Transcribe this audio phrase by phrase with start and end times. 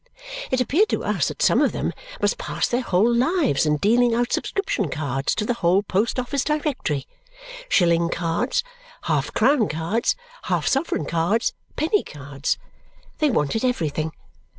[0.49, 4.15] It appeared to us that some of them must pass their whole lives in dealing
[4.15, 7.05] out subscription cards to the whole post office directory
[7.69, 8.63] shilling cards,
[9.03, 12.57] half crown cards, half sovereign cards, penny cards.
[13.19, 14.11] They wanted everything.